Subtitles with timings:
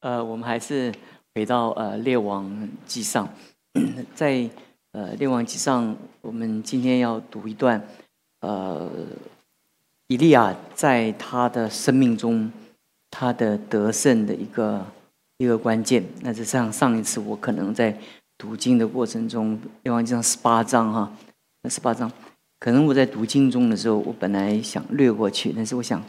[0.00, 0.92] 呃，我们还是
[1.34, 3.28] 回到呃《列王记上》，
[4.14, 4.48] 在
[4.92, 7.82] 呃《列王记上》，我们今天要读一段，
[8.40, 8.88] 呃，
[10.06, 12.52] 以利亚在他的生命中
[13.10, 14.86] 他的得胜的一个
[15.38, 16.04] 一个关键。
[16.20, 17.98] 那就像上一次我可能在
[18.38, 21.12] 读经的过程中，《列王记上》十八章哈，
[21.62, 22.12] 那十八章，
[22.60, 26.02] 可能我在读经中的时候，我本来想略过去，但是我想。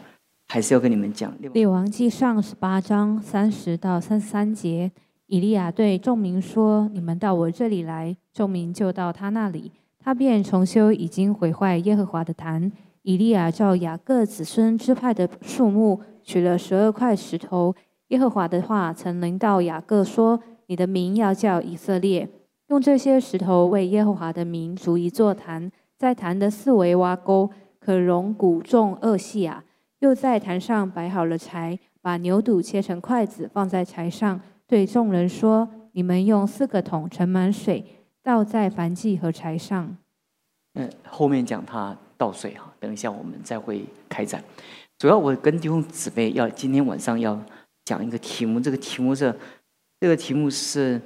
[0.50, 4.90] 还是要跟你们讲《列王记上》十八章三十到三十三节，
[5.26, 12.72] 以利亚对众民说：“你们到我这里来。”众民就到他那里，他便重修已经毁坏耶和华的坛。
[13.02, 17.74] 以利亚照雅各子孙支派的数目，取了十二块石头。
[18.08, 22.26] 耶和华的话曾临到雅各说：“你的名要叫以色列，
[22.68, 29.62] 用这些石头为耶和华的名筑一座坛，在坛的四围挖沟，可容谷种二细啊。”
[30.00, 37.84] 又在坛上摆好了柴，把牛肚切成筷子放在柴上，对众人说：“你们用四个桶盛满水，
[38.22, 39.96] 倒在燔祭和柴上。”
[40.74, 44.42] 嗯，后面讲他倒水哈，等一下我们再会开展。
[44.98, 47.40] 主要我跟弟兄姊妹要今天晚上要
[47.84, 49.34] 讲一个题目，这个题目是
[49.98, 51.00] 这个题目是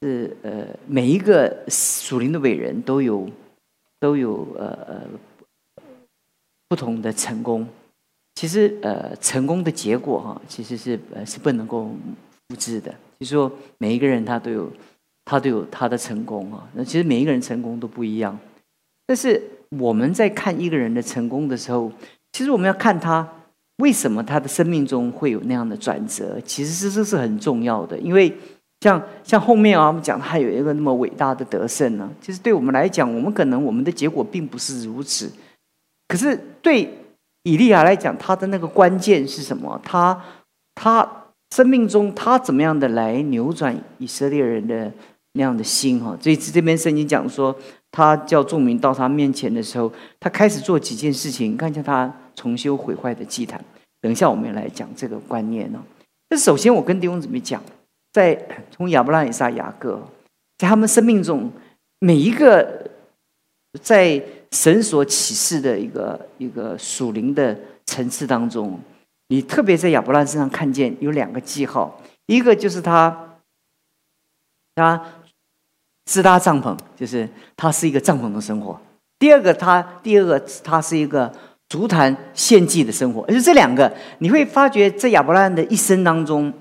[0.00, 3.28] 是呃每一个属灵的伟人都有
[3.98, 5.00] 都有呃呃
[6.68, 7.66] 不同的成功。
[8.40, 11.90] 其实，呃，成功的结果哈，其实是呃是不能够
[12.48, 12.90] 复制的。
[13.18, 14.72] 就是说，每一个人他都有
[15.26, 16.66] 他都有他的成功啊。
[16.72, 18.38] 那其实每一个人成功都不一样。
[19.06, 19.42] 但是
[19.78, 21.92] 我们在看一个人的成功的时候，
[22.32, 23.28] 其实我们要看他
[23.76, 26.40] 为什么他的生命中会有那样的转折。
[26.42, 28.34] 其实这这是很重要的，因为
[28.80, 32.10] 像像后面啊，我们讲他有一个那么伟大的得胜呢。
[32.22, 35.30] 其实对我们来讲，我们可能我们的结果并不是如此。
[36.08, 36.88] 可是对。
[37.42, 39.80] 以利亚来讲，他的那个关键是什么？
[39.82, 40.22] 他
[40.74, 41.08] 他
[41.54, 44.92] 生命中他怎么样的来扭转以色列人的
[45.32, 45.98] 那样的心？
[45.98, 47.56] 哈，这次这边圣经讲说，
[47.90, 51.56] 他叫众民到他面前的时候，他开始做几件事情。
[51.56, 53.64] 看见他重修毁坏的祭坛。
[54.02, 55.82] 等一下我们来讲这个观念呢。
[56.28, 57.62] 那首先我跟弟兄姊妹讲，
[58.12, 58.38] 在
[58.70, 59.98] 从亚伯拉罕、以撒、雅各，
[60.58, 61.50] 在他们生命中
[62.00, 62.90] 每一个
[63.80, 64.22] 在。
[64.50, 67.56] 神所启示的一个一个属灵的
[67.86, 68.78] 层次当中，
[69.28, 73.38] 你特别在亚伯拉罕身上看见有两个记号，一个就是他，
[74.74, 75.00] 他
[76.06, 78.74] 自搭帐篷，就是他是一个帐篷的生活；
[79.18, 81.32] 第二个，他第二个他是一个
[81.68, 83.22] 足坛献祭的生活。
[83.28, 86.52] 而且这两个，你会发觉在亚伯拉罕的一生当中。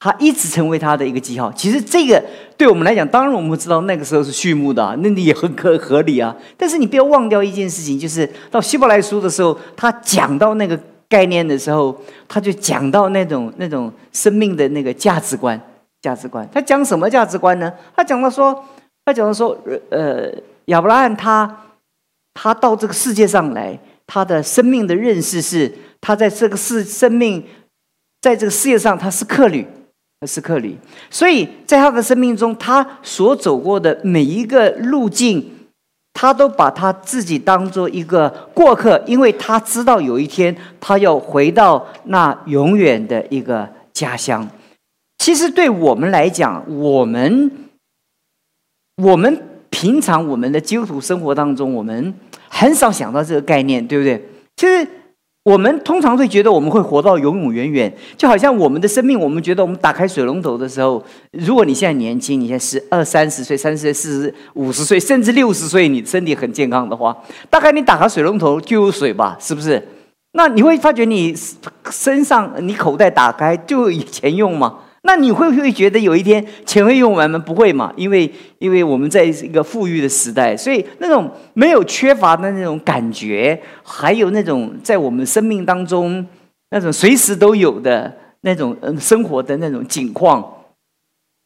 [0.00, 1.52] 他一直成为他的一个记号。
[1.52, 2.22] 其实这个
[2.56, 6.34] 对我们来讲，当然我们知道那个时候是序幕的，那你也很可合理啊。
[6.56, 15.60] 但是你不要忘掉一件事情，就是到希伯来书的时候，他讲到那个概念的时候，他就讲到那种那种生命的那个价值观。
[16.00, 17.72] 价值观，他讲什么价值观呢？
[17.96, 18.64] 他讲到说，
[19.04, 19.58] 他讲到说，
[19.90, 20.32] 呃，
[20.66, 21.64] 亚伯拉罕他
[22.34, 23.76] 他到这个世界上来，
[24.06, 27.44] 他的生命的认识是，他在这个世生命
[28.20, 29.66] 在这个世界上他是客旅。
[30.26, 30.76] 斯克里，
[31.08, 35.48] 所以在他的生命中，他所走过的每一个路径，
[36.12, 44.48] 他都把他自己当做一个过客，因为他知道有一天他要回到那永远的一个家乡。
[45.18, 47.52] 其实对我们来讲，我们
[48.96, 49.40] 我们
[49.70, 52.12] 平常我们的基督徒生活当中，我们
[52.48, 54.28] 很少想到这个概念，对不对？
[54.56, 54.88] 其实。
[55.44, 67.16] 我们通常会觉得我们会活到永永远远，就好像我们的生命，我们觉得我们打开水龙头的时候，如果你现在年轻，你现在十二三十岁、三十岁、四十五十岁，甚至六十岁，你身体很健康的话，
[67.48, 69.82] 大概你打开水龙头就有水吧，是不是？
[70.32, 71.34] 那你会发觉你
[71.90, 74.80] 身上、你口袋打开就有钱用吗？
[75.08, 77.38] 那你会不会觉得有一天钱会用完吗？
[77.38, 86.26] 不会嘛，因为因为我们在一个富裕的时代，所以那种没有缺乏的那种感觉，还有那种在我们生命当中
[86.72, 90.44] 那种随时都有的那种嗯生活的那种景况，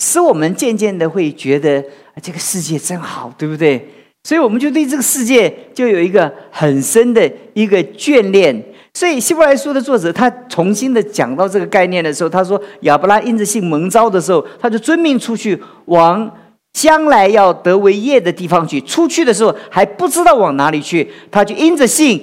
[0.03, 1.85] 使我们渐渐的会觉得
[2.20, 3.87] 这个世界真好，对不对？
[4.25, 8.61] 所以我们就对这个世界就有一个很深的一个眷恋。
[8.94, 16.31] 所以希伯来书的作者他重新的讲到这个概念的时候，他说亚伯拉因着信蒙召的时候，他就遵命出去往
[16.75, 18.81] 将来要得为业的地方去。
[18.83, 22.23] 出去的时候还不知道往哪里去，他就因着信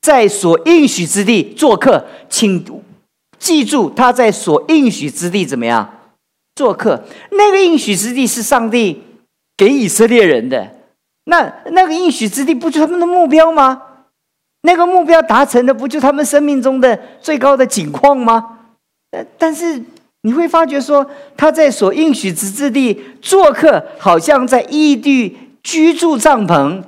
[0.00, 2.04] 在所应许之地做客。
[2.30, 2.64] 请
[3.38, 5.88] 记住，他在所应许之地怎么样
[6.54, 7.04] 做客？
[7.32, 9.02] 那个应许之地是上帝
[9.56, 10.70] 给以色列人的。
[11.24, 13.82] 那那个应许之地不就他们的目标吗？
[14.68, 18.58] 那个目标达成的，不就他们生命中的最高的景况吗？
[19.10, 19.82] 但但是
[20.20, 21.06] 你会发觉说，
[21.38, 26.82] 他在所应许之之地做客，好像在异地居住帐篷，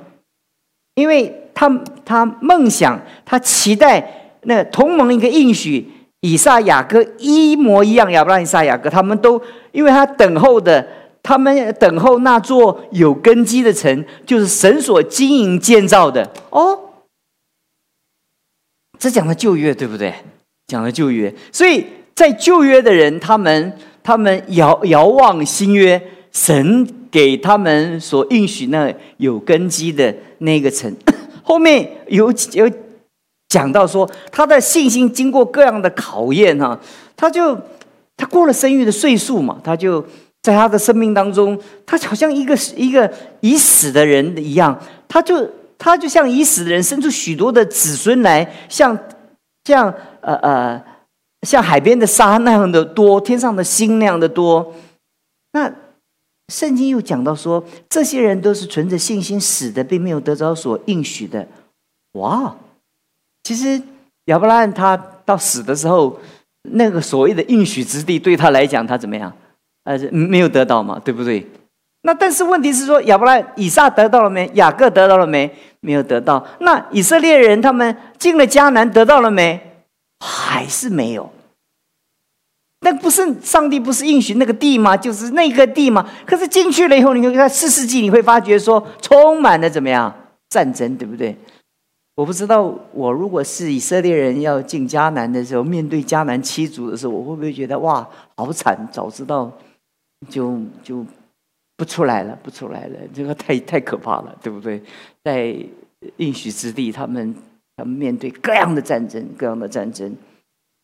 [0.93, 1.67] 因为他
[2.05, 5.89] 他梦想，他期待那同盟一个应许，
[6.19, 9.41] 以撒雅各一模一样，亚伯拉罕、以撒雅各他们都，
[9.71, 10.87] 因为他等候的，
[11.23, 16.77] 他们等候那座有根基的城，就是神所经营建造的哦。
[19.01, 20.13] 这讲的旧约对不对？
[20.67, 21.83] 讲的旧约，所以。
[22.13, 25.99] 在旧约的人，他们他们遥遥望新约，
[26.31, 30.93] 神给他们所应许那有根基的那个城，
[31.41, 32.69] 后面有有
[33.47, 36.79] 讲到说，他的信心经过各样的考验哈，
[37.15, 37.57] 他就
[38.15, 40.05] 他过了生育的岁数嘛，他就
[40.43, 41.57] 在他的生命当中，
[41.87, 45.49] 他好像一个一个已死的人一样，他就
[45.81, 48.95] 他就像已死的人，生出许多的子孙来，像
[49.65, 49.91] 像
[50.21, 50.83] 呃呃。
[51.41, 54.75] 像海边的沙那样的多，天上的星那样的多。
[55.53, 55.73] 那
[56.53, 61.47] 圣经又讲到说，这些人都是存着信心死的，并没有得着所应许的。
[62.11, 62.55] 哇！
[63.41, 63.81] 其实
[64.25, 64.95] 亚伯拉罕他
[65.25, 66.15] 到死的时候，
[66.69, 69.35] 那个所谓的应许之地对他来讲，他怎么样？
[69.85, 71.43] 呃，没有得到嘛，对不对？
[72.03, 74.49] 那但是问题是说，亚伯拉、以撒得到了没？
[74.55, 75.53] 雅各得到了没？
[75.81, 76.45] 没有得到。
[76.59, 79.85] 那以色列人他们进了迦南，得到了没？
[80.19, 81.31] 还是没有，
[82.81, 84.95] 那不是上帝不是应许那个地吗？
[84.95, 86.07] 就是那个地吗？
[86.25, 90.13] 可是进去了以后，你会看四世纪，你会发觉说充满了怎么样
[90.49, 91.35] 战争，对不对？
[92.15, 98.87] 我不知道，我如果是以色列人要进迦南的时候，面对迦南七族的时候，我会不会觉得哇，好惨？
[98.91, 99.51] 早知道
[100.29, 101.03] 就就
[101.81, 104.79] 不出来了，不出来了，这个太太可怕了，对不对？
[105.23, 105.57] 在
[106.17, 107.33] 应许之地，他们。
[107.77, 110.15] 他们面对各样的战争，各样的战争，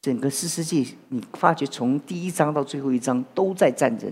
[0.02, 4.12] 整个四世纪，你发觉从第一章到最后一章都在战争。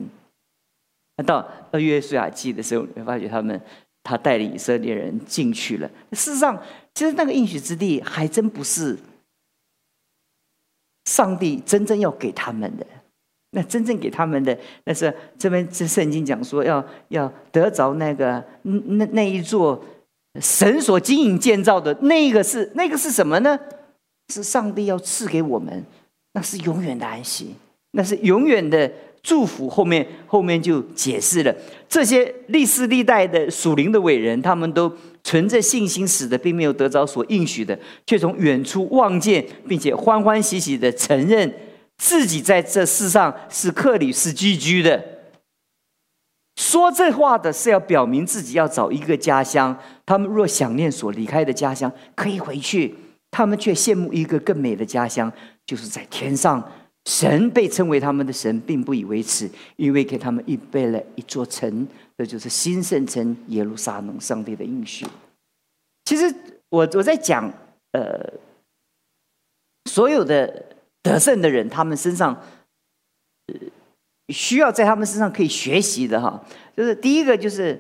[1.18, 1.42] 那到
[1.72, 3.60] 到约书亚记的时候，你发觉他们
[4.04, 5.90] 他带领以色列人进去了。
[6.12, 6.62] 事实上，
[6.94, 8.96] 其实那个应许之地还真不是
[11.06, 12.86] 上帝真正要给他们的。
[13.56, 19.84] 那真正给他们的，那是这边这圣经讲说要要得着那个那那一座。
[20.42, 23.58] 神所经营建造的那个是那个是什么呢？
[24.34, 25.82] 是上帝要赐给我们，
[26.34, 27.56] 那是永远的安息，
[27.92, 28.92] 那是永远的
[29.24, 29.70] 祝福。
[29.70, 31.56] 后面后面就解释了，
[31.88, 34.92] 这些历世历代的属灵的伟人，他们都
[35.24, 41.50] 存着信心死的，并没有得着所应许的，却从远处望见，并且欢欢喜喜的承认
[41.98, 45.04] 自己在这世上是克里斯居居的。
[46.56, 49.78] 说这话的是要表明自己要找一个家乡。
[50.06, 52.96] 他们若想念所离开的家乡，可以回去；
[53.32, 55.32] 他们却羡慕一个更美的家乡，
[55.66, 56.72] 就是在天上。
[57.06, 61.88] 神被称为他们的神，并不以为耻，因为给他们预备了一座城，
[62.18, 64.20] 这就是新圣城耶路撒冷。
[64.20, 65.06] 上帝的应许。
[66.06, 66.34] 其实
[66.70, 67.52] 我我在讲，
[67.92, 68.34] 呃，
[69.92, 70.66] 所有的
[71.06, 72.36] 得胜的人，他们身上。
[74.30, 76.44] 需要在他们身上可以学习的哈，
[76.76, 77.80] 就是第一个就是，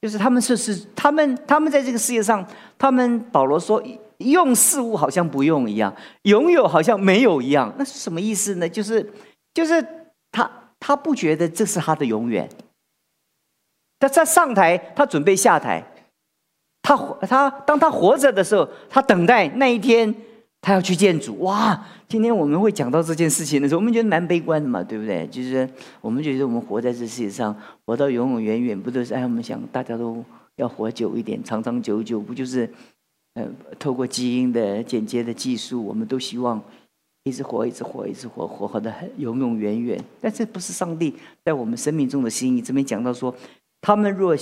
[0.00, 2.42] 就是他们是是他们他们在这个世界上，
[2.78, 3.82] 他们保罗说
[4.16, 8.66] 用事物好像不用一样，拥有好像没有一样，那是什么意思呢？
[8.66, 9.12] 就是
[9.52, 9.86] 就是
[10.32, 10.50] 他
[10.80, 12.48] 他不觉得这是他的永远，
[13.98, 15.84] 他在上台，他准备下台，
[16.80, 16.96] 他
[17.28, 20.14] 他当他活着的时候，他等待那一天。
[20.64, 21.78] 他要去见主哇！
[22.08, 25.26] 今天我们会讲到这件事情的时候，我们觉得蛮悲观的嘛，对不对？
[25.26, 25.68] 就是
[26.00, 27.54] 我们觉得我们活在这世界上，
[27.84, 29.22] 活到永永远远，不都是哎？
[29.24, 30.24] 我们想大家都
[30.56, 32.66] 要活久一点，长长久久，不就是
[33.34, 33.46] 呃，
[33.78, 36.58] 透过基因的剪接的技术，我们都希望
[37.24, 40.02] 一直活，一直活，一直活，活活的很永永远远。
[40.18, 42.62] 但这不是上帝在我们生命中的心意。
[42.62, 43.34] 这边讲到说，
[43.82, 44.34] 他们若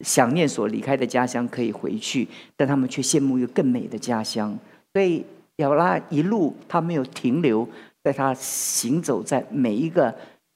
[0.00, 2.26] 想念所离开的家乡，可以回去，
[2.56, 4.58] 但他们却羡慕一个更美的家乡，
[4.92, 5.24] 所以。
[5.56, 7.68] 亚伯拉一路他没有停留，
[8.02, 10.14] 在他行走在每一个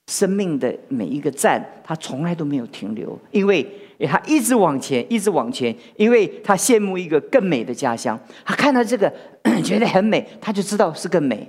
[0.09, 3.67] 生命的每一个站，他从来都没有停留，因为
[4.09, 8.19] 他一直往前，一直往前，因为他羡慕一个更美的家乡。
[8.45, 9.13] 他看到这个
[9.65, 11.49] 觉得很美，他就知道是更美，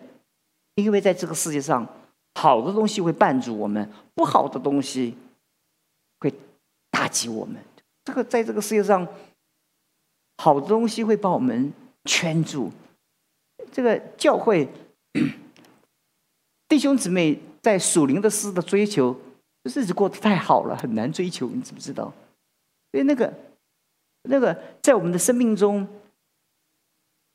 [0.75, 1.87] 因为在这个世界上，
[2.35, 5.15] 好的东西会绊住我们，不好的东西
[6.19, 6.31] 会
[6.91, 7.55] 打击我们。
[8.05, 9.07] 这个在这个世界上，
[10.37, 11.71] 好的东西会把我们
[12.05, 12.71] 圈住。
[13.71, 14.67] 这个教会
[16.67, 19.15] 弟兄姊妹在属灵的事的追求，
[19.63, 22.13] 日子过得太好了，很难追求，你知不知道？
[22.91, 23.33] 所以那个
[24.23, 25.87] 那个在我们的生命中，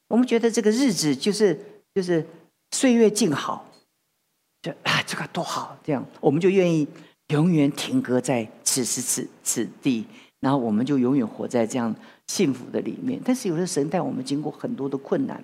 [0.08, 1.58] 我们觉得这个日子就是
[1.94, 2.26] 就是
[2.70, 3.70] 岁月静好，
[4.62, 6.86] 就啊，这个多好，这样我们就愿意
[7.28, 10.04] 永远停格在此时此此地，
[10.40, 11.94] 然后我们就永远活在这样
[12.26, 13.20] 幸福的里面。
[13.24, 15.42] 但是有的神带我们经过很多的困难，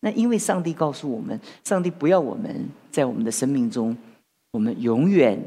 [0.00, 3.96] 那因为上帝告诉我们，上帝不要我们在我们的生命中，
[4.52, 5.38] 我们永远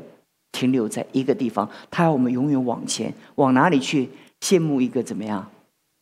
[0.52, 4.10] 停留在一个地方，他要我们永远往前，往哪里去？
[4.42, 5.50] 羡慕一个怎么样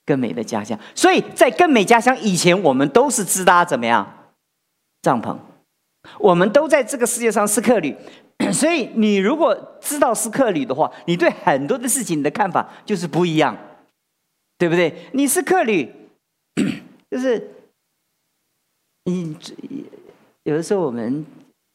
[0.03, 0.79] 更美的家乡？
[0.95, 4.31] 所以在更美家乡以前，我们都是自搭怎么样
[5.03, 5.37] 帐篷。
[6.17, 7.95] 我们都在这个世界上是客旅，
[8.51, 13.55] 所以你如果知道是客旅的话，你对很多的事情的看法就是不一样，
[14.57, 14.91] 对不对？
[15.13, 15.87] 你是客旅，
[17.11, 17.47] 就是
[19.05, 19.35] 你
[20.43, 21.25] 有的时候我们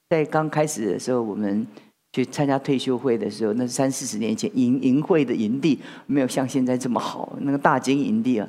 [0.08, 1.66] 在刚开始的时候，我们
[2.12, 8.48] 去参加退休会的时候，那三四十年前营营会的营地没有像现在这么好，那个大金营地啊。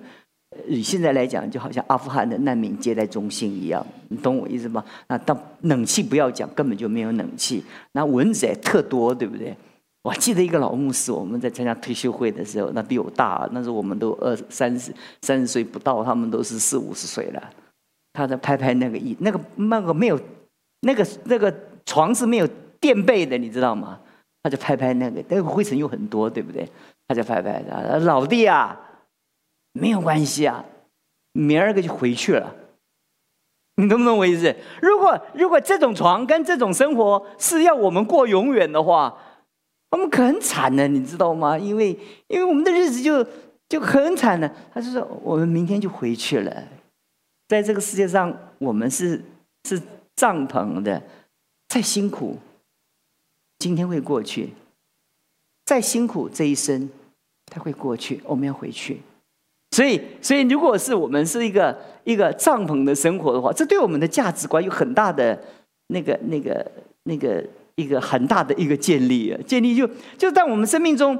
[0.65, 4.83] 以现在来讲，就好像阿富汗的难民接待中心一样，你懂我意思吗？
[5.07, 9.55] 那当冷气不要讲，根本就没有冷气，那蚊子也特多，对不对？
[10.03, 17.49] 我记得一个老牧师，我们在参加退休会的时候，那比我大，那时候我们都二三十三十岁不到，他们都是四五十岁了。
[18.17, 20.19] 他在拍拍那个椅，那个那个没有，
[20.81, 21.53] 那个那个
[21.85, 22.47] 床是没有
[22.79, 23.99] 垫背的，你知道吗？
[24.41, 26.67] 他就拍拍那个，那个灰尘又很多，对不对？
[27.07, 28.81] 他就拍拍他，老弟啊。
[29.73, 30.65] 没有关系啊，
[31.33, 32.55] 明儿个就回去了。
[33.75, 34.55] 你懂不懂我意思？
[34.81, 39.15] 如果如果这种床跟这种生活是要我们过永远的话，
[39.91, 41.55] 我们可很惨的，你知道吗？
[41.55, 41.91] 因为
[42.27, 43.23] 因为我们的日子就
[43.69, 44.51] 就很惨的。
[44.73, 46.63] 他就说我们明天就回去了，
[47.47, 49.23] 在这个世界上，我们是
[49.63, 49.81] 是
[50.15, 51.01] 帐篷的，
[51.69, 52.37] 再辛苦，
[53.59, 54.49] 今天会过去；
[55.65, 56.89] 再辛苦，这一生
[57.45, 58.21] 他会过去。
[58.25, 59.01] 我们要回去。
[59.71, 65.39] 所以，所以，如果是我们是一个一个帐篷的生活的话，这对我们的价值观有很大的
[65.87, 66.71] 那个、那个、
[67.03, 69.39] 那个一个很大的一个建立啊！
[69.45, 69.87] 建立就
[70.17, 71.19] 就在我们生命中，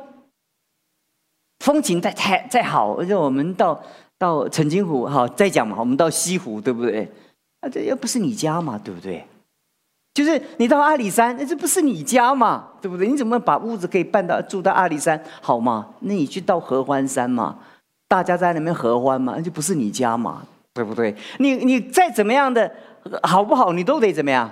[1.60, 3.84] 风景再太再好，而且我们到
[4.18, 7.10] 到澄清湖好再讲嘛，我们到西湖对不对？
[7.62, 9.26] 啊，这又不是你家嘛，对不对？
[10.14, 13.08] 就是你到阿里山，那这不是你家嘛，对不对？
[13.08, 15.94] 你怎么把屋子可以搬到住到阿里山好吗？
[16.00, 17.60] 那你去到合欢山嘛。
[18.08, 20.42] 大家在那边合欢嘛，那就不是你家嘛，
[20.74, 21.14] 对不对？
[21.40, 22.74] 你你再怎么样的
[23.22, 24.50] 好不好，你都得怎么样？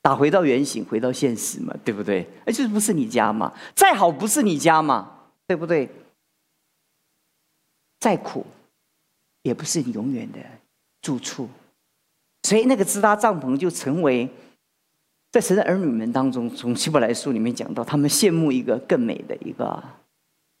[0.00, 2.26] 打回到原形，回到现实嘛，对不对？
[2.44, 5.10] 哎就是不是你家嘛，再好不是你家嘛，
[5.46, 5.88] 对不对？
[8.02, 8.44] 再苦，
[9.42, 10.38] 也不是你永远的
[11.00, 11.48] 住处，
[12.42, 14.28] 所以那个支搭帐篷就成为
[15.30, 19.82] 在神的儿女们当中，从希伯来书里面讲到，他们羡慕一个更美的一个。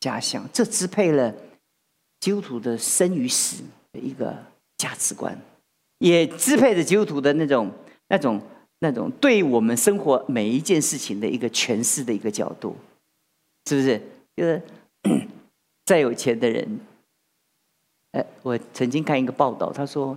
[0.00, 1.32] 家乡，这支配了
[2.18, 4.36] 基督徒的生与死的一个
[4.76, 5.40] 价值观，
[5.98, 7.70] 也支配着基督徒的那种、
[8.08, 8.42] 那种、
[8.80, 12.76] 那种对我们生活每一件事情的一个诠释的一个角度，
[13.68, 14.02] 是不是？
[14.34, 14.60] 就是
[15.86, 16.80] 再有钱的人，
[18.12, 20.16] 哎，我曾经看一个报道，他说，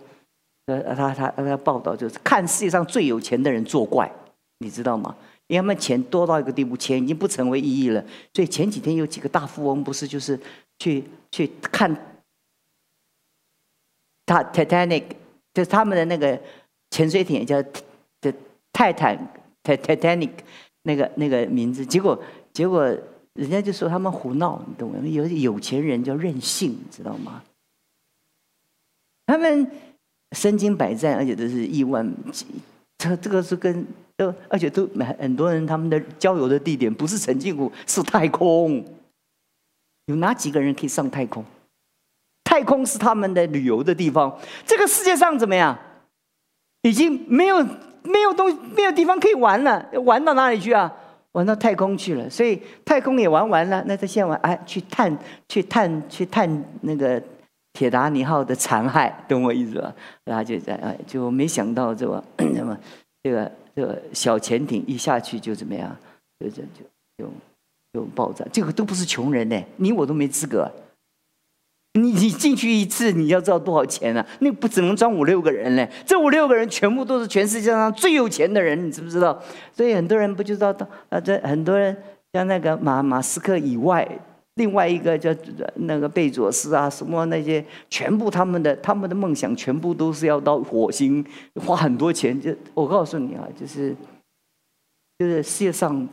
[0.68, 4.12] 呃，他他他报道就是看世界上最有钱的人作怪，
[4.60, 5.16] 你知道吗？
[5.48, 8.04] 因为他们钱多到一个地步，钱已经不成为意义了。
[8.34, 10.40] 所以前几天有几个大富翁，不是就是
[10.80, 11.96] 去去看
[14.26, 15.04] 他 Titanic，
[15.54, 16.42] 就是他们的那个
[16.90, 17.62] 潜水艇叫
[18.22, 18.34] 的
[18.74, 19.16] 泰坦
[19.64, 20.32] Titanic
[20.82, 21.86] 那个那个名字。
[21.86, 22.20] 结果
[22.52, 22.84] 结果
[23.34, 25.00] 人家就说他们胡闹，你懂吗？
[25.08, 27.44] 有有钱人叫任性，你知道吗？
[29.26, 29.72] 他们
[30.34, 32.12] 身经百战，而且都是亿万，
[32.98, 33.86] 这这个是跟。
[34.18, 34.88] 都，而且都
[35.20, 38.82] 很多人，他们的郊游的地点不是沉浸湖，是太空。
[40.06, 41.44] 有哪几个人可以上太空？
[42.46, 44.34] 太空是他们的旅游的地方。
[44.66, 45.78] 这个世界上怎么样？
[46.84, 47.62] 已经没有
[48.04, 50.90] 没有东没有地方可以玩了，玩到哪里去啊？
[51.34, 52.30] 玩到太空去了。
[52.30, 57.22] 所以太空也玩完了，那他现在玩哎，去探去探去探那个
[57.76, 59.94] 铁达尼号的残骸， 懂我意思吧？
[60.24, 62.24] 然后就在哎，就没想到这个
[62.56, 62.76] 那么
[63.22, 63.52] 这个。
[63.78, 65.94] 这个小潜艇一下去就怎么样？
[66.40, 66.86] 就就就
[67.18, 67.30] 就
[67.92, 68.46] 就爆炸。
[68.50, 70.72] 这个都不是穷人呢，你我都没资格。
[72.00, 74.26] 你你进去一次，你要知道多少钱啊？
[74.40, 75.86] 那不只能装五六个人呢。
[76.06, 79.38] 这五六个人全部都是全世界上最有钱的人，你知不知道？
[79.74, 80.74] 所以很多人不就知道
[81.10, 81.94] 啊，这很多人
[82.32, 84.08] 像那个马马斯克以外。
[84.56, 85.30] 另外一个叫
[85.76, 91.24] 那个贝佐斯啊，什么那些，全部他们的他们的梦想，全部都是要到火星，
[91.56, 92.40] 花很多钱。
[92.40, 93.94] 就我告诉你啊，就是
[95.20, 96.08] 就是世界上，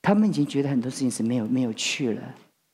[0.00, 2.22] 他们已经觉得很多事情是没有没有趣了。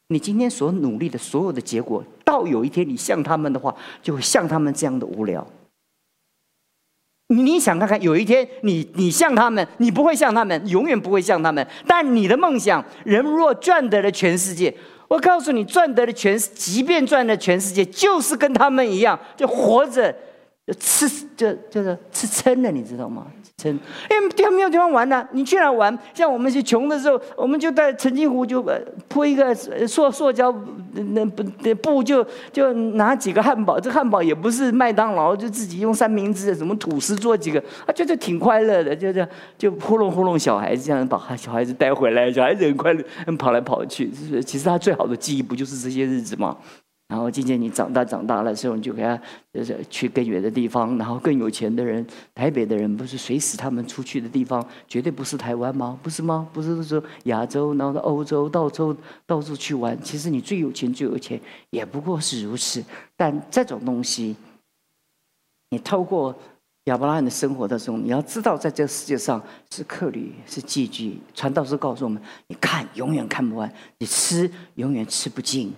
[0.09, 5.47] 你今天所努力的所有的结果，到有一天你像他们的话，就会像他们这样的无聊。
[7.31, 11.65] 你想看看，有一天你你像他们，你不会像他们，永远不会像他们。
[11.87, 14.75] 但你的梦想，人若赚得了全世界，
[15.07, 20.13] 我告诉你，赚得了全，即便赚了全世界，就是跟他们一样，就活着，
[20.67, 23.27] 就吃，就就是吃撑了，你知道吗？
[23.61, 25.27] 撑，哎，地方没有地方玩呢。
[25.33, 25.97] 你去哪玩？
[26.15, 28.65] 像我们是穷的时候，我们就在澄清湖就
[29.09, 29.55] 铺一个
[29.87, 30.55] 塑塑胶
[30.95, 31.43] 那不
[31.75, 33.79] 布，就就拿几个汉堡。
[33.79, 38.97] 这汉堡也不是麦当劳，就自己用三明治、什么吐司做几个，啊，觉得挺快乐的。
[38.97, 43.05] 就这样，就糊弄糊弄小孩子，这样把小孩子带回来，小孩子很快乐，
[43.39, 44.11] 跑来跑去。
[44.45, 46.57] 其实他最好的记忆不就是这些日子吗？
[47.11, 49.21] 然后渐渐你长大长大了之后，你就给他
[49.53, 55.99] 就是去更远的地方，然后更有钱的人，台北的人不是随时他们出去的地方，绝对不是台湾吗？
[56.05, 56.49] 不是吗？
[56.53, 60.01] 不是说亚洲，然后欧洲，到处到处去玩。
[60.01, 61.41] 其实你最有钱最有钱，
[61.71, 62.81] 也不过是如此。
[63.17, 64.37] 但这种东西，
[65.71, 66.33] 你透过
[66.85, 71.19] 亚伯拉罕的生活当中，你要知道，在这个世界上是客旅，是寄居。
[71.35, 75.75] 传道士告诉我们：你看永远看不完，你吃永远吃不尽。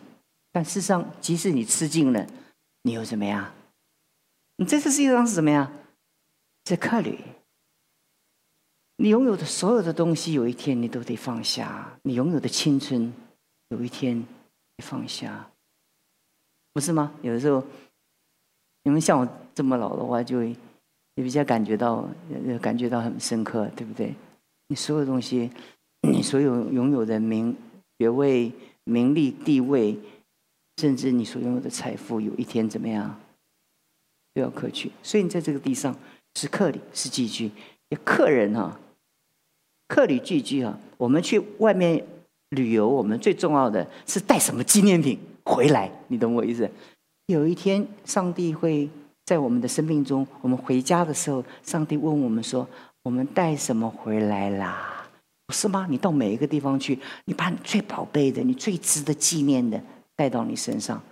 [0.52, 2.26] 但事实上，即使你吃尽了，
[2.82, 3.52] 你又怎么样？
[4.56, 5.72] 你在这世界上是什么呀？
[6.66, 7.18] 是客旅。
[8.96, 11.98] 你拥有的所有的东西，有一天你都得放下。
[12.02, 13.12] 你拥有的青春，
[13.70, 15.50] 有一天你放下，
[16.74, 17.12] 不是吗？
[17.22, 17.64] 有的时候，
[18.84, 20.54] 你们像我这么老的话，就也
[21.16, 22.06] 比较感觉到，
[22.60, 24.14] 感觉到很深刻，对不对？
[24.68, 25.50] 你所有东西，
[26.02, 27.56] 你所有拥有的名、
[27.98, 28.52] 学位、
[28.84, 29.98] 名利、地位。
[30.82, 33.16] 甚至你所拥有的财富，有一天怎么样
[34.34, 34.90] 都要客去。
[35.00, 35.94] 所以你在这个地上
[36.34, 37.48] 是客旅，是寄居。
[38.02, 38.76] 客人哈，
[39.86, 40.76] 客旅寄居啊。
[40.96, 42.04] 我们去外面
[42.48, 45.88] 旅游，我们最重要的是带什么纪念品回来？
[46.08, 46.68] 你懂我意思？
[47.26, 48.90] 有一天，上帝会
[49.24, 52.68] 在我们的生命中，我们回家的时候，上帝问我们说
[53.04, 55.06] ：“我们带什么回来啦？”
[55.46, 55.86] 不是吗？
[55.88, 59.80] 你到每一个地方去，你把你最宝贝的、你最值得纪念的。
[60.16, 61.02] 带到你身上，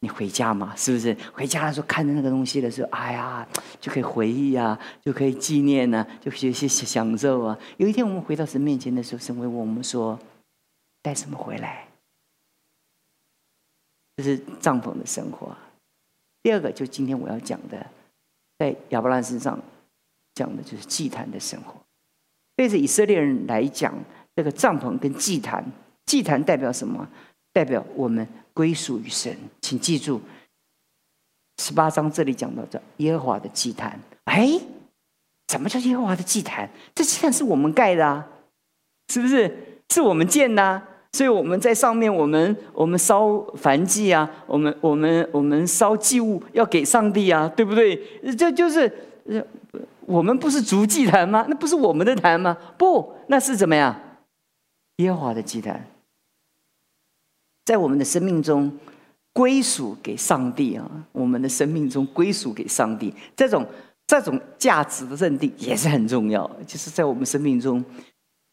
[0.00, 0.74] 你回家嘛？
[0.76, 1.16] 是不是？
[1.32, 3.46] 回家的时候看着那个东西的时候，哎呀，
[3.80, 7.58] 就可以回忆啊，就可以纪念呢，就有一些享受啊。
[7.76, 10.18] 有一天我们回到神面前的时候，神会问我们说
[11.00, 11.86] ：“带什么回来？”
[14.16, 15.56] 这是帐篷的生活。
[16.42, 17.86] 第二个，就今天我要讲的，
[18.58, 19.58] 在亚伯拉罕身上
[20.34, 21.80] 讲的就是祭坛的生活。
[22.54, 23.94] 对着以色列人来讲，
[24.36, 25.64] 这个帐篷跟祭坛，
[26.04, 27.08] 祭坛代表什么？
[27.52, 30.20] 代表我们归属于神，请记住，
[31.58, 33.98] 十八章这里讲到的耶和华的祭坛。
[34.24, 34.58] 哎，
[35.48, 36.68] 什么叫耶和华的祭坛？
[36.94, 38.26] 这祭坛是我们盖的啊，
[39.08, 39.54] 是不是？
[39.90, 43.26] 是我们建的，所以我们在上面，我们我们烧
[43.60, 47.94] 燔祭啊，我们我们我们烧祭物要给上帝啊，对不对？
[48.34, 48.90] 这就是
[50.06, 51.44] 我们不是足祭坛吗？
[51.46, 52.56] 那不是我们的坛吗？
[52.78, 53.94] 不，那是怎么样？
[54.96, 55.84] 耶和华的祭坛。
[57.64, 58.70] 在我们的生命中
[59.32, 60.84] 归属给上帝啊！
[61.12, 63.66] 我们的生命中归属给上帝，这种
[64.06, 66.50] 这种价值的认定也是很重要。
[66.66, 67.84] 就是在我们生命中，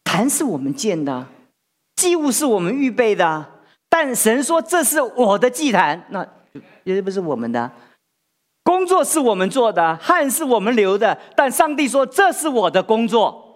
[0.04, 1.26] 坛是我们建的，
[1.96, 3.44] 祭物是我们预备的，
[3.88, 6.26] 但神说这是我的祭坛，那
[6.84, 7.70] 也不是我们的。
[8.62, 13.49] 工作是我们做的，汗是我们流的，但上帝说这是我的工作。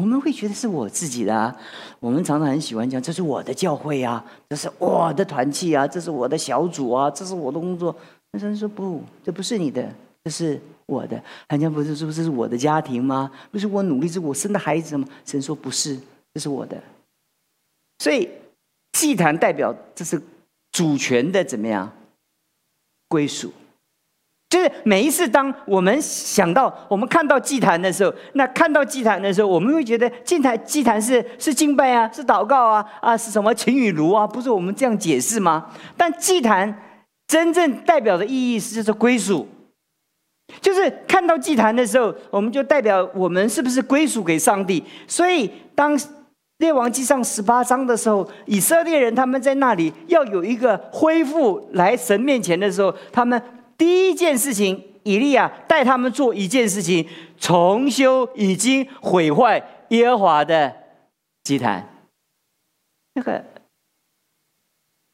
[0.00, 1.54] 我们会觉得是我自己的，啊，
[1.98, 7.94] 我们常常很喜欢讲，这是我的教会啊，这是我的团契啊，这是我的小组啊，这是我的工作。
[8.32, 9.86] 那神说不，这不是你的，
[10.24, 11.22] 这是我的。
[11.50, 13.30] 人家不是说这是我的家庭吗？
[13.50, 15.06] 不是我努力，是我生的孩子吗？
[15.26, 16.00] 神说不是，
[16.32, 16.82] 这是我的。
[17.98, 18.26] 所以
[18.92, 20.18] 祭坛代表这是
[20.72, 21.92] 主权的怎么样
[23.06, 23.52] 归属。
[24.50, 34.26] 就是每一次，当我们想到、我们看到祭坛的时候，那看到祭坛的时候，我们会觉得祭坛、祭坛是是敬拜啊，是祷告啊，啊，是什么情与炉啊？
[34.26, 35.70] 不是我们这样解释吗？
[35.96, 36.76] 但祭坛
[37.28, 39.46] 真正代表的意义是就是归属，
[40.60, 44.82] 就是看到祭坛的时候，我们就代表我们是不是归属给上帝？
[45.06, 45.96] 所以当
[46.58, 53.40] 列王记上十八章的时候，以色列人他们在那里要有一个恢复来神面前的时候，他们。
[53.80, 60.76] 第一件事情，以利亚带他们做一件事情，重修已经毁坏耶和华的
[61.44, 61.88] 祭坛。
[63.14, 63.42] 那个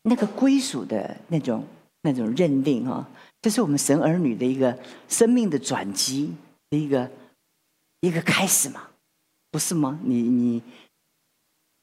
[0.02, 1.64] 那个归属的那种
[2.02, 3.08] 那种认定啊，
[3.40, 4.76] 这是我们神儿女的一个
[5.08, 6.34] 生命的转机
[6.68, 7.08] 的一个
[8.00, 8.88] 一个开始嘛，
[9.52, 10.00] 不是吗？
[10.02, 10.62] 你你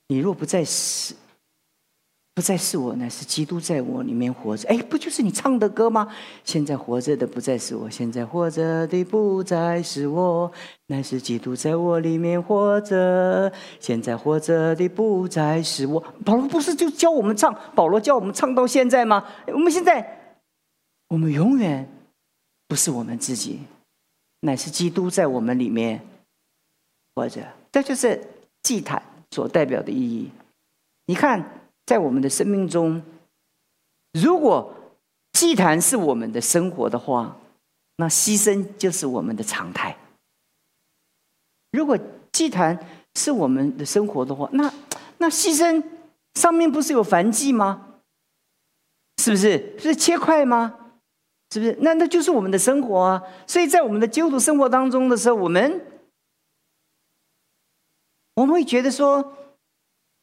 [0.09, 1.15] 你若不在世
[2.35, 4.67] 不再是我，乃是基督在我里面活着。
[4.67, 6.11] 哎，不就是你唱的歌吗？
[6.43, 10.51] 现在活着的不再是我，现在活着的不再是我，
[10.87, 13.53] 乃是基督在我里面活着。
[13.79, 15.99] 现在活着的不再是我。
[16.25, 17.55] 保罗不是就教我们唱？
[17.75, 19.23] 保罗教我们唱到现在吗？
[19.45, 20.35] 我们现在，
[21.09, 21.87] 我们永远
[22.67, 23.59] 不是我们自己，
[24.39, 26.01] 乃是基督在我们里面
[27.13, 27.43] 活着。
[27.71, 28.27] 这就是
[28.63, 30.31] 祭坛所代表的意义。
[31.05, 31.59] 你看。
[31.85, 33.03] 在我们的生命中，
[34.13, 34.73] 如果
[35.33, 37.37] 祭坛是我们的生活的话，
[37.97, 39.97] 那牺牲就是我们的常态。
[41.71, 41.99] 如果
[42.31, 42.79] 祭坛
[43.15, 44.73] 是我们的生活的话，那
[45.17, 45.83] 那牺牲
[46.35, 47.99] 上面不是有燔祭吗？
[49.21, 49.77] 是不是？
[49.77, 50.95] 是切块吗？
[51.51, 51.77] 是不是？
[51.81, 53.21] 那那就是我们的生活啊！
[53.45, 55.85] 所以在我们的基督徒生活当中的时候，我们
[58.35, 59.37] 我们会觉得说。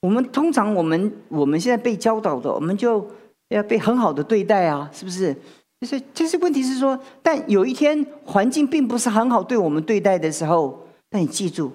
[0.01, 3.07] 我们通常，我们我们现在被教导的，我们就
[3.49, 5.37] 要被很好的对待啊，是不是？
[5.81, 11.73] 就是，就是问题是说，但有一天环境并不是很好对我们对待的时候，那你记住，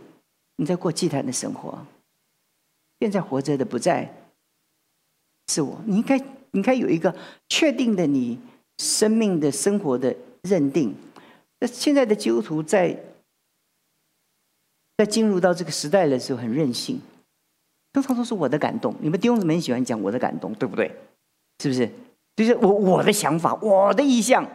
[0.57, 1.77] 你在过祭坛的生活。
[2.99, 4.11] 现在活着的不在，
[5.47, 5.81] 是我。
[5.85, 7.13] 你应该，你应该有一个
[7.49, 8.39] 确定的你
[8.77, 10.95] 生命的生活的认定。
[11.59, 12.97] 那现在的基督徒在
[14.97, 17.01] 在进入到这个时代的时候，很任性。
[17.95, 20.93] 通常都是我的感动，你们弟兄姊妹喜欢讲我的感动，对不对？
[21.61, 21.89] 是不是？
[22.35, 24.45] 就是我我的想法，我的意向。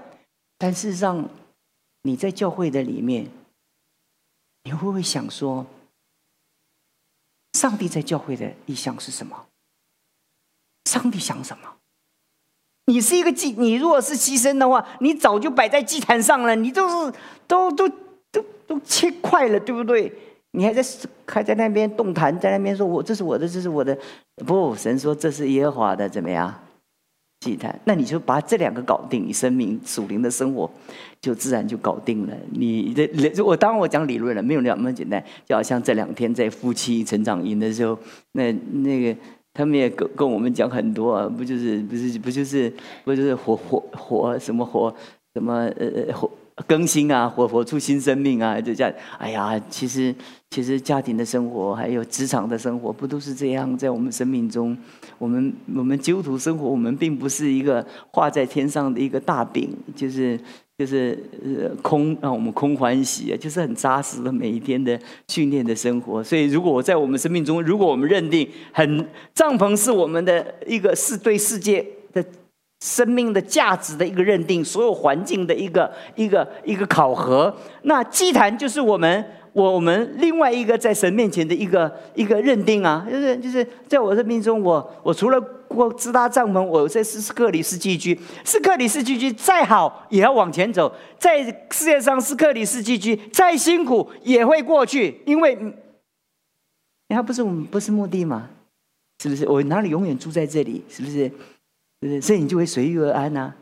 [0.59, 1.27] 但事实上，
[2.03, 3.31] 你在教会的里面，
[4.65, 5.65] 你会不会想说，
[7.55, 9.47] 上帝在教会的意向是什么？
[10.85, 11.77] 上帝想什么？
[12.85, 17.89] 你是一个祭，你如果是牺牲的话，你早就摆在祭坛上了，你就是都都
[18.31, 20.13] 都都切块了，对不对？
[20.53, 20.83] 你还在
[21.27, 23.97] 还在那边动弹，在那边说：“我这是我的，这是我的。”
[24.45, 26.53] 不，神说这是耶和华的，怎么样？
[27.41, 27.79] 祭坛。
[27.85, 30.69] 那你就把这两个搞定，你生命属灵的生活
[31.21, 32.37] 就自然就搞定了。
[32.51, 33.09] 你的
[33.45, 35.25] 我当然我讲理论了，没有那么简单。
[35.47, 37.97] 就好像这两天在夫妻成长营的时候，
[38.33, 39.17] 那那个
[39.55, 42.73] 他们也跟跟我们讲很多啊，不就是不是不就是
[43.05, 44.93] 不就是活活活什么活
[45.33, 46.29] 什么呃活。
[46.67, 48.93] 更新啊，活活出新生命啊，就这样。
[49.19, 50.15] 哎呀，其实
[50.51, 53.77] 其实家庭的生活，还有职场的生活，不都是这样？
[53.77, 54.77] 在我们生命中，
[55.19, 60.39] 我们我们基督徒生活，我们并不是一个画在天上的一个大饼，就是
[60.79, 66.23] 就是呃空让我们空欢喜，就是很扎实的每一天的训练的生活。
[66.23, 72.25] 所以，如果我在我们生命中，如果我们认定很帐篷是我们的一个是对世界的。
[72.81, 77.55] 生命的价值的一个认定，所有环境的一个一个一个考核。
[77.83, 95.55] 那祭坛就是我们我们另外一个在神面前的一个一个认定啊，就是就是在我生命中，我我除了过支搭帐篷，我在斯克里斯寄居，斯克里斯寄居再好也要往前走，在世界上斯克里斯寄居再辛苦也会过去，因为
[97.09, 98.49] 你还不是我们不是目的嘛，
[99.23, 99.47] 是不是？
[99.47, 100.83] 我哪里永远住在这里？
[100.89, 101.31] 是不是？
[102.01, 102.21] 不是？
[102.21, 103.53] 所以你就会随遇而安呐，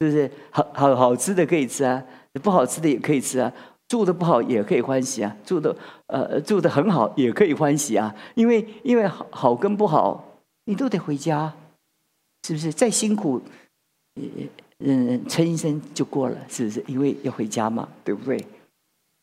[0.00, 0.30] 是不是？
[0.50, 2.02] 好好好吃的可以吃啊，
[2.42, 3.52] 不好吃的也可以吃啊。
[3.88, 5.74] 住的不好也可以欢喜啊，住的
[6.08, 8.12] 呃住的很好也可以欢喜啊。
[8.34, 11.54] 因为因为好好跟不好，你都得回家，
[12.46, 12.72] 是不是？
[12.72, 13.40] 再辛苦，
[14.14, 14.48] 也
[14.80, 16.84] 嗯，撑一撑就过了，是不是？
[16.88, 18.44] 因为要回家嘛，对不对？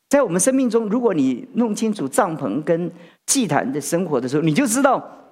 [0.09, 2.89] 在我们生命中，如果你弄清楚帐篷跟
[3.25, 5.22] 祭坛的生活的时候，你就知道。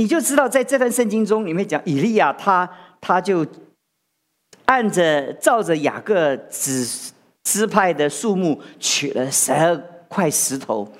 [0.00, 2.66] 你就知道，在这段圣经中，里面讲以利亚，他
[3.02, 3.46] 他就
[4.64, 7.12] 按着照着雅各支
[7.44, 9.76] 支派的数目取了十二
[10.08, 10.90] 块石头。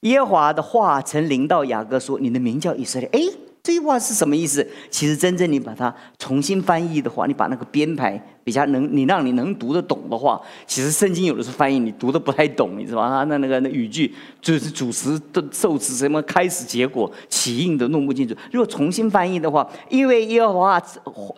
[0.00, 3.20] 耶和华的话曾临到雅各说：“你的名叫以色列。”哎。
[3.62, 4.66] 这句话是什么意思？
[4.90, 13.24] 其实真正你把它重新翻译的话，你把那个编排比较能，你让你能读得懂的话，其实圣经有的时候翻译你读的不太懂，你知道吗？
[13.24, 18.34] 那那个那语句就是主词的受词什么开始结果起应的弄不清楚。
[18.50, 20.82] 如果重新翻译的话，因为耶和华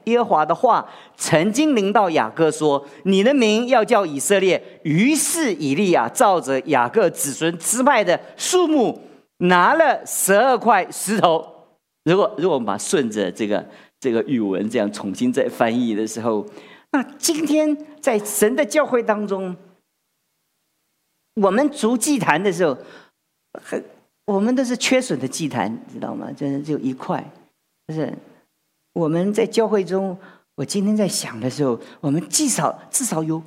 [0.05, 0.87] 耶和华的话
[1.17, 9.01] 曾经临到雅各说：“你的名要叫以色列。”于是以利亚照着雅各子孙支派的数目，
[9.39, 11.45] 拿了十二块石头。
[12.05, 13.65] 如果如果我们把顺着这个
[13.99, 16.45] 这个语文这样重新再翻译的时候，
[16.95, 19.57] 那今天在神的教会当中，
[21.43, 22.79] 我们逐祭坛的时候，
[23.61, 23.85] 很
[24.27, 26.31] 我们都是缺损的祭坛，知道吗？
[26.31, 27.29] 就是就一块，
[27.89, 28.17] 就是
[28.93, 30.17] 我们在教会中，
[30.55, 33.43] 我今天在想的时候，我们至少至少有，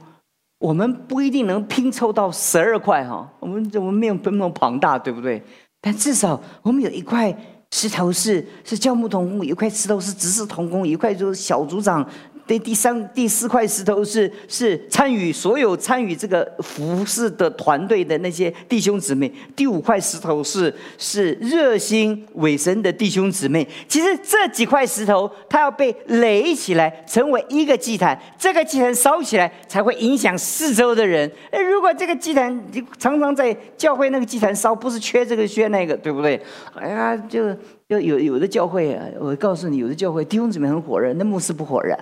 [0.60, 5.42] 我们不一定能拼凑到十二块哈，我们我们没有那么庞大，对不对？
[5.80, 7.34] 但至少我们有一块。
[7.72, 12.02] 石头是是教牧同工，一块石头是执事同工，一块就是小组长。
[12.48, 19.32] 第第三、第四块石头是是参与所有参与这个服饰的团队的那些弟兄姊妹。
[19.56, 23.68] 第五块石头是是热心伪神的弟兄姊妹。
[23.88, 28.18] 其实这几块石头，它要被垒起来，成为一个祭坛。
[28.38, 31.30] 这个祭坛烧起来，才会影响四周的人。
[31.52, 32.66] 哎，如果这个祭坛
[32.98, 36.42] 常常在教会那个祭坛烧，不是缺这个缺那个，对不对？
[36.76, 37.54] 哎呀，就
[37.90, 41.98] 就有有的教会，我告诉你，有的教会弟兄姊妹很火热，那牧师不火热。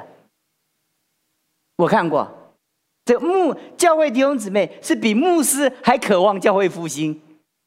[1.78, 2.28] 我看过，
[3.04, 7.20] 这牧教会弟兄姊妹是比牧师还渴望教会复兴，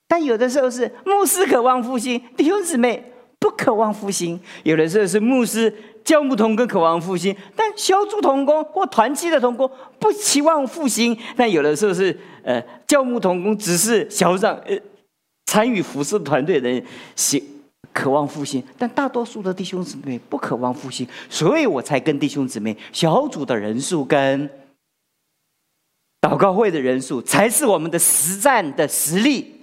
[0.09, 11.17] 但有的时候是牧师渴望复兴，弟兄姊妹不渴望复兴；有的时候是牧师教牧同工渴望复兴，但小组同工或团契的同工不期望复兴。
[11.37, 14.77] 但有的时候是呃教牧同工只是小长呃
[15.47, 16.83] 参与服侍团队的人
[17.15, 17.43] 行
[17.99, 24.49] 渴望复兴，但大多数的弟兄姊妹不渴望复兴，所以我才跟弟兄姊妹小组的人数跟
[26.21, 29.57] 祷告会的人数才是我们的实战的实力。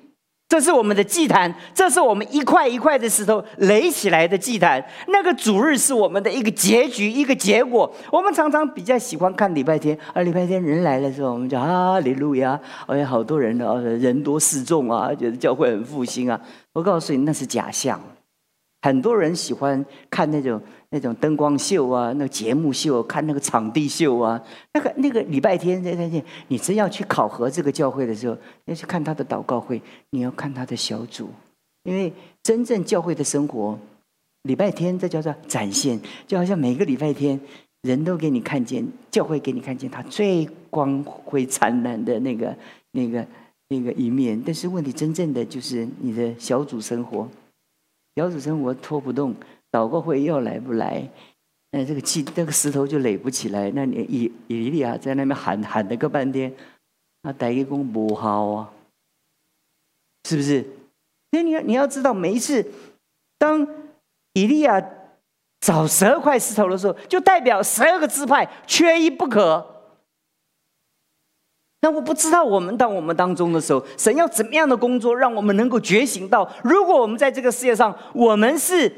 [0.48, 4.84] 这是我们的祭坛，这是我们一块一块的石头垒起来的祭坛。
[5.08, 7.92] 那个主日是我们的一个结局，一个结果。
[8.12, 16.40] 我们常常比较喜欢看礼拜天，而礼拜天人来的时候，我们讲啊，利路亚，哎呀，好多人啊，人多势众啊，觉得教会很复兴啊。
[16.74, 18.00] 我告诉你，那是假象。
[18.86, 24.40] 很多人喜欢看那种那种灯光秀啊，那节目秀，看那个场地秀啊。
[24.76, 31.30] 那个那个礼拜天那那你真要去考核这个教会的时候，要去看他的祷告会，你要看他的小组，
[31.82, 33.76] 因为真正教会的生活，
[34.44, 37.40] 礼拜天这叫做展现，就好像每个礼拜天
[37.82, 42.56] 人都给你看见，教会给你看见他最光辉灿烂的那个
[42.92, 43.26] 那个
[43.68, 44.40] 那个一面。
[44.46, 47.28] 但是问题真正的就是你的小组生活。
[48.16, 49.36] 小组生活拖不动，
[49.72, 51.08] 祷告会要来不来？
[51.72, 53.70] 那这个气，那个石头就垒不起来。
[53.76, 56.54] 那你以以利亚在那边喊喊了个半天，
[57.24, 58.72] 那打一工不好啊，
[60.24, 60.66] 是不是？
[61.32, 62.66] 那你要你要知道，每一次
[63.38, 63.68] 当
[64.32, 64.82] 以利亚
[65.60, 69.75] 找十二块石头的时候，就代表十二个支派缺一不可。
[71.86, 78.92] 那我不知道，我们当我们当中的时候，神要怎么样的工作，让我们能够觉醒到，如果我们在这个世界上，我们是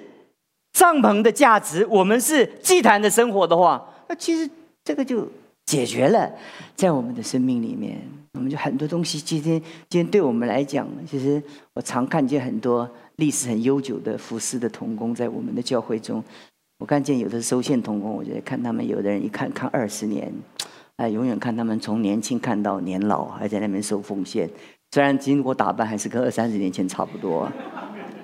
[0.72, 4.50] 帐篷的价值，我们是祭坛的生活的话，那其实
[4.86, 5.28] 这个就
[5.66, 6.32] 解决了，
[6.78, 8.00] 在我们的生命里面，
[8.36, 9.20] 我们就很多东西。
[9.20, 16.24] 今天，今天对我们来讲，其实我常看见很多历史很悠久的服饰的童工在我们的教会中，
[16.80, 20.32] 我看见有的收线童工，我觉得看他们有的人一看看二十年。
[20.98, 24.50] 哎，永远看他们从年轻看到年老，还在那边受奉献。
[24.92, 27.48] 虽然经过打扮还是跟二三十年前差不多，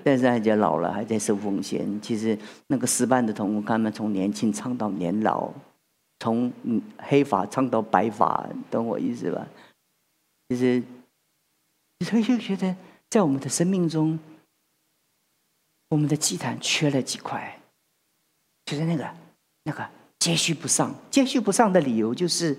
[0.03, 2.01] 但是还在老了，还在受奉献。
[2.01, 5.51] 其实那个失败的同工，他们从年轻唱到年老，
[6.19, 6.51] 从
[6.97, 9.47] 黑发唱到白发，懂我意思吧？
[10.49, 10.81] 其实，
[12.05, 12.75] 所以就觉得
[13.09, 14.17] 在我们的生命中，
[15.89, 17.59] 我们的祭坛缺了几块，
[18.65, 19.07] 就是那个
[19.65, 19.87] 那个。
[20.23, 22.57] 接续不上，接续不上的理由就是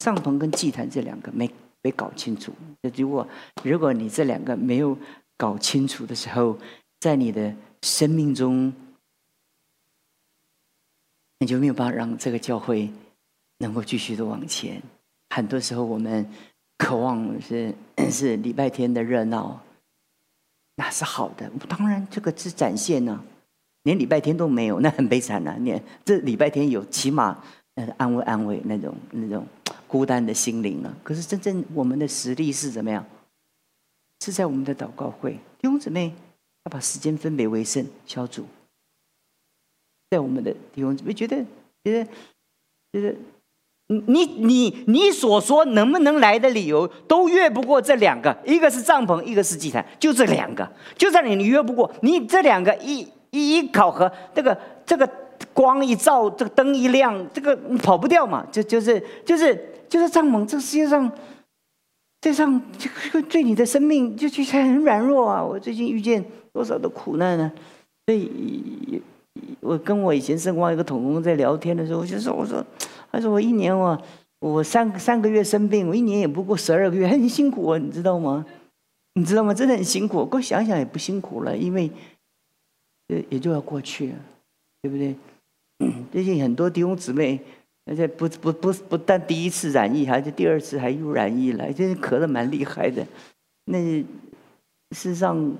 [0.00, 1.48] 帐篷跟祭坛这两个没
[1.80, 2.52] 没搞清楚。
[2.96, 3.28] 如果
[3.62, 4.98] 如果你这两个没有
[5.36, 6.58] 搞清楚的时候，
[6.98, 8.72] 在你的生命中，
[11.38, 12.90] 你就没有办法让这个教会
[13.58, 14.82] 能够继续的往前。
[15.30, 16.28] 很多时候，我们
[16.78, 17.72] 渴望是
[18.10, 19.62] 是礼拜天的热闹，
[20.74, 21.48] 那是好的。
[21.68, 23.24] 当然，这个是展现呢。
[23.84, 25.56] 连礼拜天都没有，那很悲惨呐！
[25.60, 27.38] 你这礼拜天有，起码
[27.74, 29.46] 呃安慰安慰那种那种
[29.86, 30.92] 孤单的心灵啊。
[31.02, 33.04] 可是真正我们的实力是怎么样？
[34.24, 36.14] 是在我们的祷告会，弟兄姊妹
[36.64, 38.46] 要把时间分别为圣小组，
[40.08, 41.36] 在我们的弟兄姊妹觉得
[41.84, 42.10] 觉得
[42.90, 43.14] 觉得
[43.88, 53.06] 你你你所说能不能来的理由都越不过这两个，一个是帐篷，一个是祭坛，就这两个，就算你你越不过你这两个一。
[53.34, 55.08] 一一考核，这个这个
[55.52, 58.46] 光一照，这个灯一亮，这个跑不掉嘛？
[58.52, 61.10] 就就是就是就是帐篷，这个世界上，
[62.20, 65.42] 这上这个对你的生命就就很软弱啊！
[65.42, 67.52] 我最近遇见多少的苦难呢？
[68.06, 69.02] 所以，
[69.60, 72.64] 我跟我以前圣光一个同工在聊天的时候，我就说：“我说，
[73.10, 74.00] 他说我一年我
[74.40, 78.44] 我三三个月生病，我一年也不过十二个月，很辛苦啊，你知道吗？
[79.14, 79.54] 你知道吗？
[79.54, 80.28] 真的很辛苦。
[80.30, 81.90] 我想想也不辛苦了，因为。”
[83.08, 84.16] 也也就要过去了，
[84.82, 85.14] 对不对？
[86.12, 87.40] 最近很多弟兄姊妹，
[87.84, 93.06] 而且不不不不但第一次染疫，还是第二次还又染疫了，真是咳得蛮厉害的。
[93.66, 94.04] 那事
[94.92, 95.52] 实上，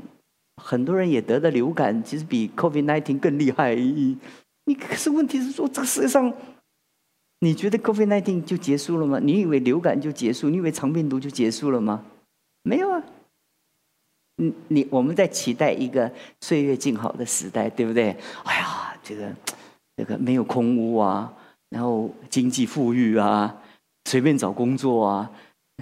[0.62, 3.74] 很多人也得了流感，其实比 COVID-19 更厉害。
[3.74, 6.32] 你可是问题是说，这个世界上，
[7.40, 9.18] 你觉得 COVID-19 就结束了吗？
[9.20, 10.48] 你以为流感就结束？
[10.48, 12.04] 你以为肠病毒就结束了吗？
[12.62, 13.02] 没有啊。
[14.36, 18.16] 你你我们在期待一个岁月静好的时代，对不对？
[18.44, 19.32] 哎呀，这个
[19.96, 21.32] 这个没有空屋啊，
[21.70, 23.54] 然后经济富裕啊，
[24.06, 25.30] 随便找工作啊，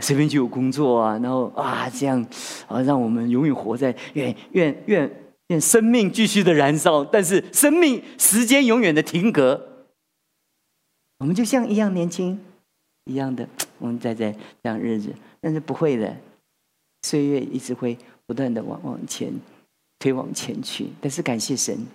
[0.03, 2.23] 随便就有工作啊，然后啊这样
[2.69, 5.11] 啊，让我们永远活在愿愿愿
[5.49, 9.87] 愿生命继续的燃烧，但是生命时间永远的停格。
[11.21, 12.39] 我们就像一样年轻
[13.05, 14.31] 一样的，我们在在
[14.63, 15.11] 这样日子，
[15.41, 16.15] 但是不会的，
[17.03, 17.97] 岁月一直会。
[18.27, 19.33] 不断的往往前
[19.99, 21.87] 推往前去，但是感谢神，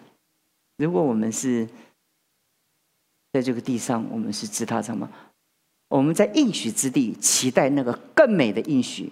[0.78, 1.68] 如果我们是
[3.34, 5.10] 在这个地上，我们是知他什么？
[5.90, 9.12] 我们在应许之地期待那个更美的应许，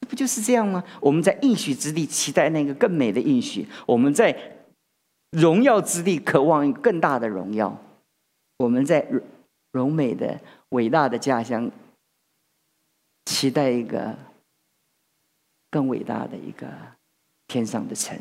[0.00, 0.84] 不就是这样吗？
[1.00, 4.66] 我们在应许之地期待那个更美的应许，我们在
[5.30, 7.76] 荣耀之地渴望更大的荣耀，
[8.58, 9.06] 我们在
[9.70, 10.40] 荣美的
[10.70, 11.70] 伟大的家乡
[13.24, 14.16] 期待一个。
[15.72, 16.68] 更伟大的一个
[17.48, 18.20] 天上的神，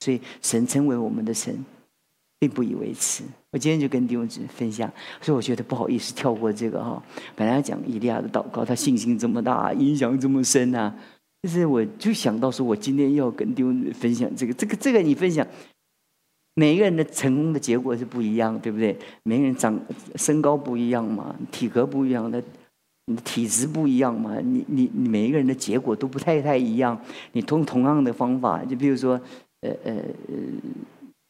[0.00, 1.64] 所以神称为我们的神，
[2.38, 3.24] 并不以为耻。
[3.50, 7.02] 我今天就跟弟兄姊妹分享，所以我觉得不好意思跳过这个哈。
[7.34, 10.94] 本来讲以利亚的祷告，他信心这么大，影响这么深啊，
[11.40, 15.46] 但是我就想到说，我今天要跟弟兄分享这个，这个，这个你分享，
[16.54, 18.98] 每一个人的成功的结果是不一样，对不对？
[19.22, 19.80] 每个人长
[20.16, 22.42] 身高不一样嘛，体格不一样的。
[23.16, 24.36] 体质不一样嘛？
[24.40, 26.98] 你你你每一个人的结果都不太太一样。
[27.32, 29.20] 你通同样的方法，就比如说，
[29.60, 29.94] 呃呃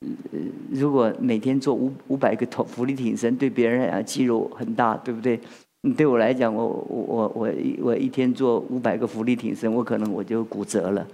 [0.01, 0.39] 呃，
[0.71, 5.39] 如果每天做五五百个头浮力挺身，对别人来讲肌肉很大，对不对？
[5.83, 11.07] 你对我来讲，我我我我我一天做五百个浮力挺身，我可能我就骨折了。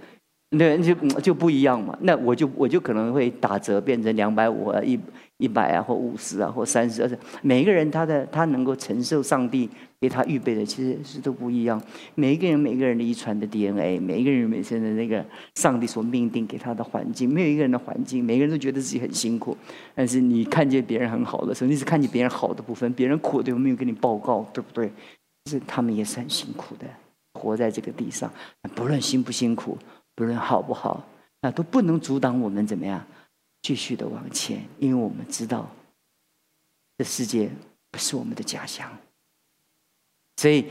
[0.57, 1.97] 对，就就不一样嘛。
[2.01, 4.99] 那我就我就可能会打折，变成两百五啊，一
[5.39, 7.01] 一百啊，或五十啊，或三十。
[7.01, 9.67] 而且每一个人他的他能够承受上帝
[9.99, 11.81] 给他预备的，其实是都不一样。
[12.15, 15.25] 每一个人每一个人的遗传的 DNA，每一个人每身的那个
[15.55, 19.57] 上帝所命定给他的环境，没有一个人的环境，每个人都觉得自己很辛苦。
[19.95, 24.91] 但是你看见别人很好的时候，你只看见别人好的部分，别人苦的有没有跟你报告，对不对？
[25.49, 26.85] 是他们也是很辛苦的，
[27.33, 28.31] 活在这个地上，
[28.75, 29.77] 不论辛不辛苦。
[30.15, 31.01] 不论好不好，
[31.41, 33.01] 那都不能阻挡我们怎么样
[33.61, 35.69] 继续的往前，因为我们知道
[36.97, 37.49] 这世界
[37.91, 38.89] 不是我们的家乡，
[40.37, 40.65] 所以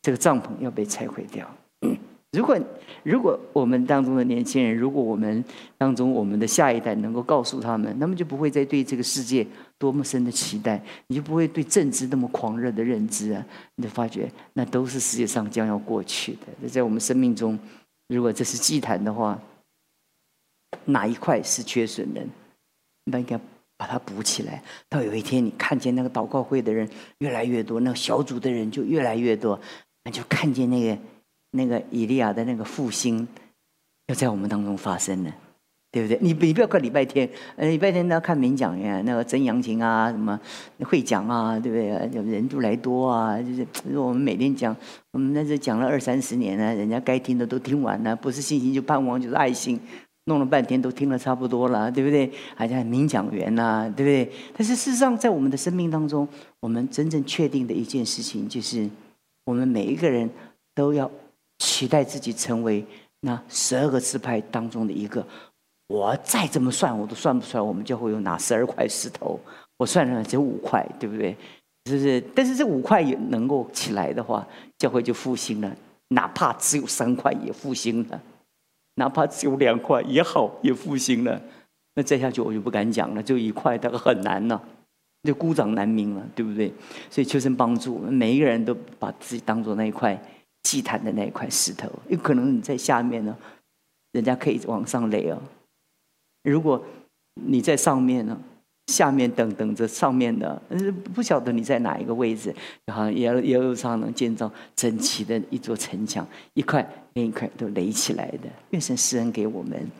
[0.00, 1.48] 这个帐篷要被拆毁掉。
[2.32, 2.58] 如果
[3.02, 5.44] 如果我们当中的年轻人，如果我们
[5.76, 13.46] 当中我们的下一代能够告诉他们，那么就不会再对这个世界多么深的期待，你就不会对政治那么狂热的认知啊！
[13.74, 17.58] 你就发觉那都是世界上将要过去的，在我们生命中。
[18.08, 19.38] 如果这是祭坛的话，
[20.84, 22.20] 哪一块是缺损的？
[23.04, 23.38] 那应该
[23.76, 24.62] 把它补起来。
[24.88, 29.58] 到有一天，你看见那个祷告会的人越来越多，那个小组的人就越来越多，
[30.04, 30.98] 那就看见那个
[31.50, 33.26] 那个以利亚的那个复兴
[34.06, 35.34] 要在我们当中发生了。
[35.94, 36.16] 对不对？
[36.22, 40.40] 你你不要看礼拜天，呃，礼拜天要看名讲呀，那个真扬琴啊，什么
[40.84, 42.22] 会讲啊，对不对？
[42.32, 44.74] 人都来多啊，就是我们每天讲，
[45.10, 49.78] 我们那是讲了二三十年了，人家该听的都听完了，不是信心就盼望，就是爱心，
[50.24, 52.30] 弄了半天都听了差不多了，对不对？
[52.54, 54.32] 还像名讲员呐，对不对？
[54.56, 56.26] 但是事实上，在我们的生命当中，
[56.60, 58.88] 我们真正确定的一件事情，就是
[59.44, 60.30] 我们每一个人
[60.74, 61.10] 都要
[61.58, 62.84] 期待自己成为
[63.20, 65.26] 那十二个支派当中的一个。
[65.88, 67.62] 我再怎么算，我都算不出来。
[67.62, 69.38] 我们教会有哪十二块石头？
[69.76, 71.36] 我算了，只有五块，对不对？
[71.86, 72.20] 是不是？
[72.34, 74.46] 但是这五块也能够起来的话，
[74.78, 75.76] 教会就复兴了。
[76.08, 78.22] 哪怕只有三块也复兴了，
[78.96, 81.40] 哪怕只有两块也好，也复兴了。
[81.94, 84.62] 那再下去我就不敢讲了，就一块，那个很难了，
[85.22, 86.72] 就孤掌难鸣了，对不对？
[87.10, 90.20] 所以秋生帮助我们，每一个人都把自己当做那一块
[90.62, 91.90] 祭坛的那一块石头。
[92.08, 93.36] 有可能你在下面呢，
[94.12, 95.42] 人家可以往上垒哦。
[96.44, 96.82] 如果
[97.34, 98.38] 你在上面呢，
[98.86, 100.60] 下面等等着上面的，
[101.14, 102.54] 不晓得你在哪一个位置，
[102.92, 108.48] 好像也也路上能建造整齐的一座城墙，一块连一块都垒起来的。
[108.70, 109.90] 愿神施恩给我们，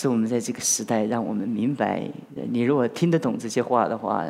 [0.00, 2.08] 是我们在这个时代，让我们明白。
[2.50, 4.26] 你如果听得懂这些话的话，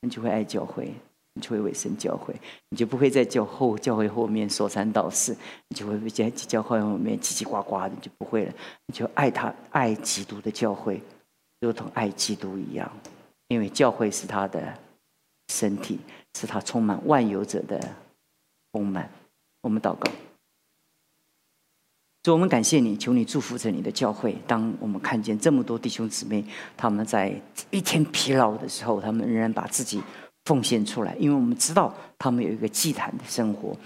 [0.00, 0.92] 你就会爱教会。
[1.34, 2.34] 你就会委身教会，
[2.70, 5.36] 你就不会在教后教会后面说三道四，
[5.68, 8.52] 你就会在教会后面叽叽呱呱的，就不会了。
[8.86, 11.00] 你就爱他，爱基督的教会，
[11.60, 12.90] 如同爱基督一样，
[13.48, 14.72] 因为教会是他的
[15.48, 15.98] 身体，
[16.34, 17.80] 是他充满万有者的
[18.72, 19.10] 丰满。
[19.60, 20.10] 我们祷告，
[22.22, 24.36] 主，我们感谢你，求你祝福着你的教会。
[24.46, 26.44] 当我们看见这么多弟兄姊妹，
[26.76, 27.34] 他们在
[27.70, 30.00] 一天疲劳的时候，他们仍然把自己
[30.44, 33.76] 奉献出来，因为我们知道他们有一个祭坛的生活。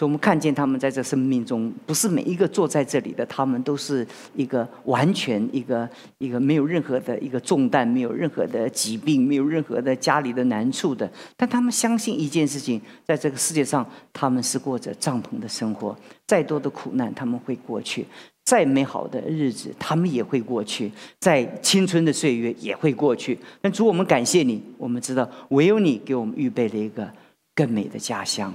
[0.00, 5.86] 所以我们看见他们在这生命中，不是每一个坐在这里的，他们都是一个完全一个
[6.16, 11.06] 一个没有任何的一个重担，没有任何的疾病，没有任何的家里的难处的。
[11.36, 15.94] 但他们相信一件事情，在这个世界上，他们是过着帐篷的生活。
[16.26, 18.02] 再多的苦难，他们会过去；
[18.46, 20.88] 再美好的日子，他们也会过去；
[21.18, 23.38] 在青春的岁月也会过去。
[23.60, 27.06] 但主，我们感谢你，我们知道唯有你给我们预备了一个
[27.54, 28.50] 更美的家乡。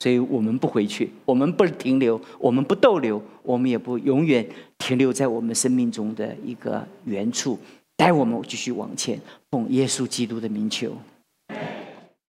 [0.00, 4.44] 所以我们不回去，我们不停留，我们不逗留，我们也不永远
[4.78, 7.58] 停留在我们生命中的一个原处，
[7.96, 9.20] 带我们继续往前，
[9.50, 10.96] 奉耶稣基督的名求。